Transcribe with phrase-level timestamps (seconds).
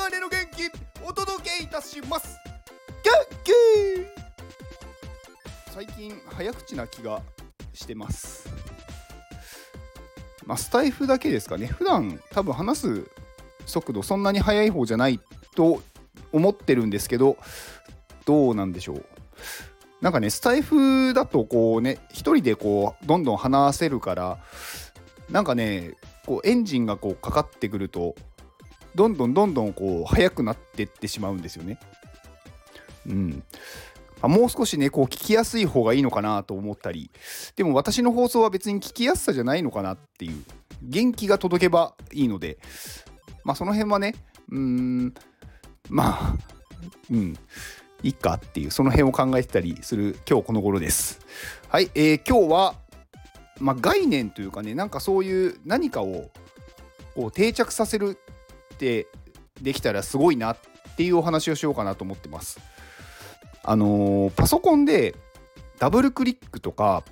[0.00, 0.70] ガネの元気
[1.06, 2.38] お届けいたします。
[5.74, 7.20] 最近早口な気が
[7.74, 8.48] してます。
[10.46, 11.66] まあスタイフだけですかね。
[11.66, 13.10] 普段多分話す
[13.66, 15.20] 速度そんなに速い方じゃない
[15.54, 15.82] と
[16.32, 17.36] 思ってるんですけど
[18.24, 19.04] どうなんでしょう。
[20.00, 24.38] なんかねスタイフだとこうね一人でこうどんどん話せるから
[25.28, 25.92] なんかね
[26.24, 28.14] こうエンジンがこうかかってくると
[28.94, 31.78] どんどんどんどんこう速くなってってしまうんですよね。
[33.06, 33.42] うん。
[34.20, 37.10] ま、もう少しねこう聞きやすい方がいいのかなと思ったり。
[37.56, 40.44] でも私の放送は別に聞きやすさじゃないのかなっていう。
[40.82, 42.58] 元気が届けばいいので。
[43.44, 44.14] まあその辺はね
[44.50, 45.14] うーん
[45.88, 46.36] まあ
[47.10, 47.36] うん。
[48.02, 51.20] いいかっていうその辺を考えてたりする今日この頃です。
[51.68, 52.74] はい、えー、今日は
[53.60, 56.30] まあ、概念というかねなんかそういう何かを
[57.14, 58.18] こう定着させる
[58.80, 59.06] て
[59.60, 60.58] できたらすごいなっ
[60.96, 62.58] ていうお話をしようかなと思ってます。
[63.62, 65.14] あのー、パソコンで
[65.78, 67.04] ダブルクリックとか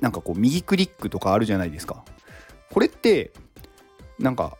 [0.00, 2.04] なんかこう右クリックとかあるじゃないですか。
[2.72, 3.32] これって
[4.18, 4.56] なんか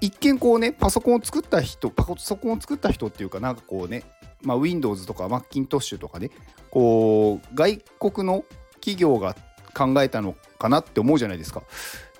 [0.00, 4.04] 一見こうねパソコンを作った人パソコンを作った人っていうかなんかこうね
[4.42, 6.30] まあ、Windows とか Macintosh とかね
[6.70, 9.36] こう外国の企業が
[9.74, 11.62] 考えたのかなって思うじゃないですか。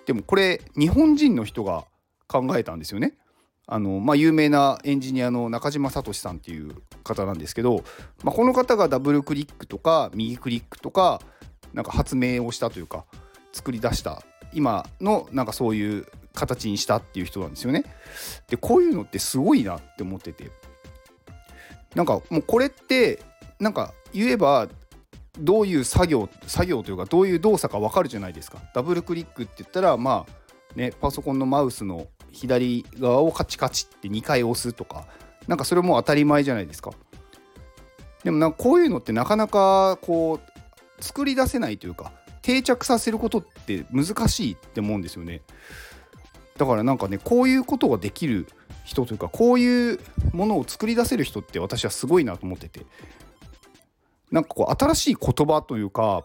[0.07, 1.85] でもこれ日本人の人が
[2.31, 3.15] 考えたんですよね。
[3.67, 7.85] あのまあ、有名なエンジニアの中島聡さんっていう方なんですけど、
[8.25, 11.21] まあ、この方がダブルクリックとか右クリックとか
[11.73, 13.05] なんか発明をしたというか
[13.53, 17.85] 作り出した今のなんかそういう形にしたっていう人なんですよね。
[18.49, 20.51] でこういうのってすごいなって思ってて
[21.95, 23.23] なんかもうこれって
[23.61, 24.69] なんか言えば
[25.39, 35.07] どういう作業作業というかどういう動作か分かるじゃないですかダブルクリックって言ったらまあねパソコンのマウスの左側をカチカチって2回押すとか
[35.49, 36.93] なんかそれも当たり前じゃないですか。
[38.25, 40.41] でもなこういうのってなかなかこ
[40.99, 45.43] う作り出せないというか定着させることって難しいって思うんですよね。
[46.59, 48.47] だからなんかねこういうことができる
[48.85, 50.01] 人というかこういう
[50.33, 52.85] ものを作り出せる人って私はすごいなと思ってて。
[54.31, 56.25] なんかこう新しい言葉というか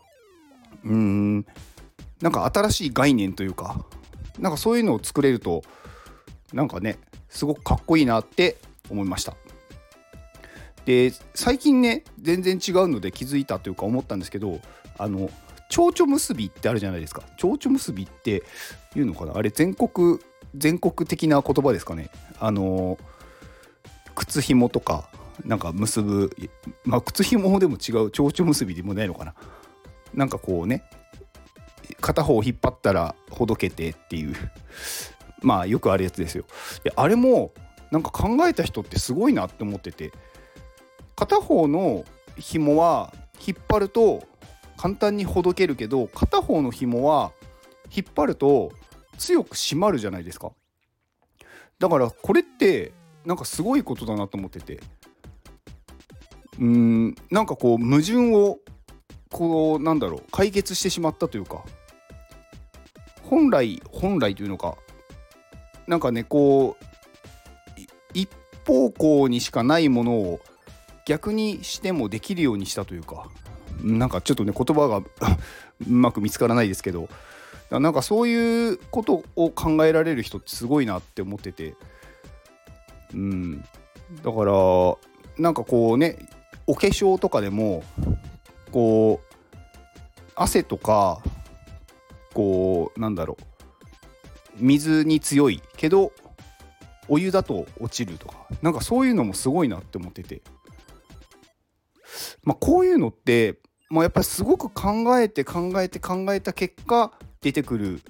[0.84, 1.46] うーん
[2.22, 3.84] なんか新しい概念というか
[4.40, 5.64] なんかそういうのを作れると
[6.56, 8.58] なんかねすごくかっこいいなって
[8.90, 9.36] 思いました。
[10.86, 14.62] で最近ね全然違うので気づいたというか思ったんですけど
[14.98, 15.30] あの
[15.70, 17.24] 蝶々結びってあるじゃないですか。
[17.38, 18.44] 蝶々結びって
[18.96, 19.36] いうのかな？
[19.36, 20.20] あれ全国
[20.56, 22.10] 全国的な言葉ですかね。
[22.40, 22.98] あの
[24.16, 25.10] 靴紐とか
[25.44, 26.32] なんか結ぶ
[26.86, 29.34] まあ靴紐でも違う蝶々結びでもないのかな。
[30.14, 30.84] なんかこうね
[32.00, 34.36] 片方引っ張ったらほどけてっていう。
[35.46, 36.46] まあよくあるやつですよ。
[36.84, 37.54] であれも
[37.92, 40.12] なんか考えた人ってすごいなって思ってて。
[41.16, 42.04] 片方の
[42.38, 43.14] 紐は
[43.46, 44.28] 引っ張ると
[44.76, 47.32] 簡単にほどけるけど片方の紐は
[47.96, 48.74] 引っ張ると
[49.18, 50.52] 強く締まるじゃないですか。
[51.80, 52.92] だからこれって
[53.24, 54.82] なんかすごいことだなと思ってて。
[56.58, 58.60] うんなんかこう矛盾を
[59.30, 61.64] こうなんだろう解決してしまったというか。
[63.24, 64.78] 本来本来というのか
[65.88, 66.86] なんかねこう
[68.14, 68.30] 一
[68.66, 70.40] 方向にしかないものを
[71.06, 73.28] 逆にしてもできるようにしたというか
[73.82, 74.98] なんかちょっとね言葉が
[75.86, 77.08] うまく見つからないですけど
[77.70, 81.76] なんかそういうことを考えられる人ってすごいなって思ってて
[83.14, 83.66] うん。
[84.24, 84.54] だから
[85.38, 86.18] なんかこうね
[86.68, 87.84] お化粧とかでも
[88.72, 89.36] こう
[90.36, 91.22] 汗とか
[92.34, 93.55] こうなんだろう
[94.58, 96.12] 水に強いけど
[97.08, 100.42] お湯だと落ちるとかなんかそういうのもすごいなって思ってて
[102.44, 103.60] まあこういうのって
[103.90, 107.12] まあ、やっぱりすごく考えて考えて考えた結果
[107.42, 108.02] 出てくる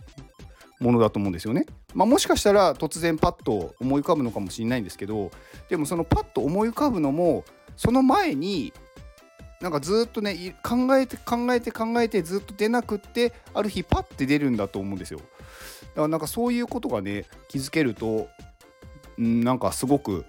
[0.80, 1.66] ものだと思うんですよね。
[1.94, 5.32] まあ、もしかしたら突然パッと思い浮かぶのかもしれないんですけど
[5.70, 7.46] でもそのパッと思い浮かぶのも
[7.78, 8.74] その前に
[9.62, 15.22] なんかずっとね考えて考えて考えてずっと出なくってある日パッて出るんだと思うんですよ。
[15.96, 18.28] だからなんかそういうことがね気づけると
[19.20, 20.26] んなんかすごく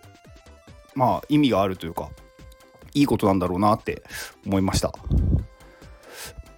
[0.94, 2.10] まあ意味があるというか
[2.94, 4.02] いいことなんだろうなって
[4.46, 4.92] 思いました。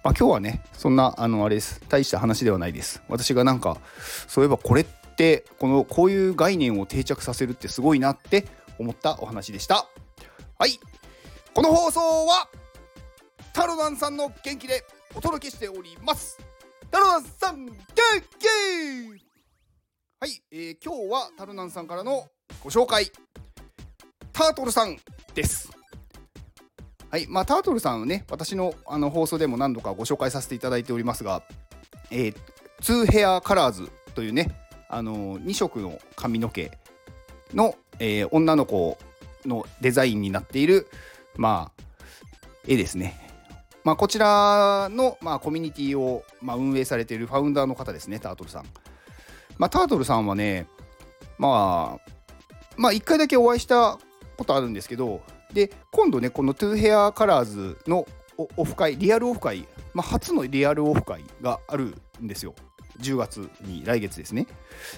[0.01, 3.01] まあ、今日はねそんなあのあれです大した話ではないです。
[3.09, 3.77] 私がなんか
[4.27, 4.85] そういえばこれっ
[5.15, 8.47] てこのこういう概念を定着させるってすごいなって
[8.77, 9.87] 思ったお話でした。
[10.57, 10.79] はい
[11.53, 12.47] この放送は
[13.53, 14.85] タロナンさんの元気で
[15.15, 16.39] お届けしております
[16.91, 17.65] タルナンさん
[18.11, 19.23] 元気
[20.19, 22.27] はい、えー今日はタルナンさんからの
[22.63, 23.11] ご紹介。
[24.33, 24.97] タートルさん
[25.35, 25.69] です。
[27.11, 31.43] はいまあタートルさんはね私のあの放送でも何度かご紹介させていただいておりますが
[32.09, 32.35] えー、
[32.81, 34.49] Two Hair Colors というね
[34.89, 36.71] あの2色の髪の毛
[37.53, 38.97] の、えー女の子
[39.45, 40.87] のデザインになっている
[41.37, 41.83] まあ
[42.67, 43.28] 絵ですね。
[43.83, 48.65] まあ、こちらの、まあ、コミュニティを、まあ、運営されているファウンダーの方ですねタートルさん
[49.59, 50.67] まあ、タートルさんはね、
[51.37, 52.11] まあ、
[52.77, 53.99] まあ、1回だけお会いした
[54.37, 55.21] ことあるんですけど、
[55.53, 58.07] で、今度ね、この Two Hair Colors の
[58.55, 62.55] オフ会、リアルオフ会、まあ、初のリアルオフ会があるんですよ。
[63.01, 64.47] 10月に、来月ですね。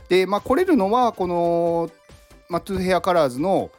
[0.09, 1.89] で、まあ、来れるのは、この、
[2.47, 3.71] まあ、 Two Hair Colors の、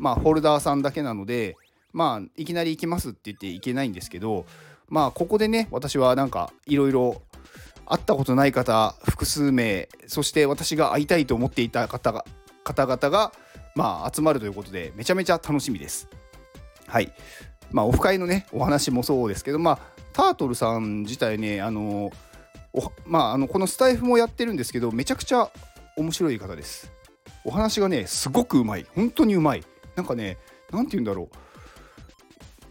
[0.00, 1.56] まあ、ホルダーさんだけなので、
[1.92, 4.46] まあ、いきなり行きますって言って行けないんですけど、
[4.88, 7.22] まあ、ここでね、私はなんか、いろいろ
[7.90, 12.24] 会ったことない方複数名そして私が会いたいと思っていた方が
[12.62, 13.32] 方々が、
[13.74, 16.08] まあ、集まるということでめちゃめちゃ楽しみです。
[16.86, 17.12] はい
[17.72, 19.78] まあ、オフ会のねお話もそうですけど、まあ、
[20.12, 22.12] タートルさん自体ねあの
[23.04, 25.50] まあ、あのこのスタイフもやってるんですけどめちゃくちゃ
[25.96, 26.92] 面白い方です。
[27.44, 29.64] お話がねすごくうまい本当にうまい
[29.96, 30.38] なんかね
[30.70, 31.49] なんて言うんだろう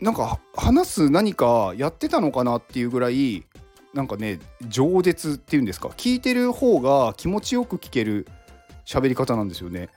[0.01, 3.44] なんか話す何かやってたのかなっていうぐらい
[3.94, 5.90] なんかね饒舌っていうんですか？
[5.90, 8.28] 聞いてる方が気持ちよく聞ける
[8.86, 9.90] 喋り方なんですよね。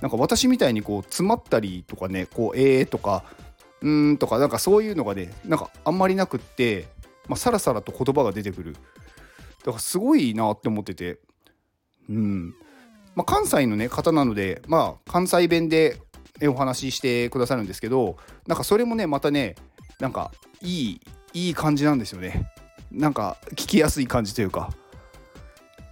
[0.00, 3.24] なんか私みたいにこう詰まったりとかねこうえーとか
[3.80, 6.88] うーんとかなんかそういうのがねなんかあんまりなくって、
[7.28, 8.72] まあ、さらさらと言葉が出てくる。
[8.72, 11.20] だからすごいなって思ってて。
[12.10, 12.54] うん。
[13.14, 16.00] まあ関西のね方なのでまあ関西弁で
[16.48, 18.16] お話ししてくださるんですけど
[18.46, 19.54] なんかそれもねまたね
[20.00, 21.00] なんかいい
[21.32, 22.50] いい感じなんですよね。
[22.90, 24.70] なんか聞きやすい感じというか。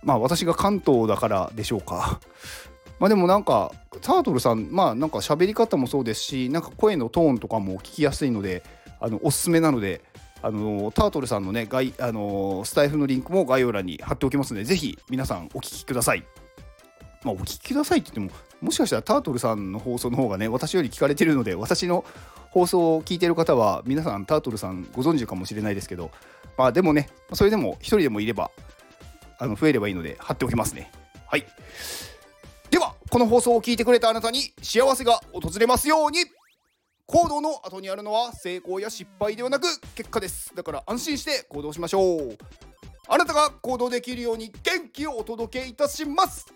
[0.04, 2.20] まあ私が関東だからでしょうか。
[2.98, 8.62] まあでもなんかタートルさんまあなんか喋り方もそうですしなんか声のトーンとかも聞きやすいので
[9.00, 10.00] あのおすすめなので
[10.40, 16.24] あのタートルさんのねあのスタイフのリンクも概要欄に貼っておきますのでぜひ皆さんお聞きください。
[17.24, 22.04] まあお聞きくださいって言ってももしかしたらタートルさんの放送の方がね私より聞かれてるので私の
[22.50, 26.10] 放送を聞いてる方は皆さんタートルさんご存知かもしれないですけど
[26.56, 28.50] まあでもねそれでも一人でもいれば
[29.38, 30.92] あの増えればいいので貼っておきますね。
[31.26, 31.44] はい。
[32.70, 36.18] ではこの放送を聞いてくれたあなたに幸せが訪れますように。
[37.06, 40.54] 行動の後にあるのは成功や失敗ではなく結果です。
[40.54, 42.38] だから安心して行動しましょう。
[43.08, 46.46] あなたが行動できるように元気をお届けいたします。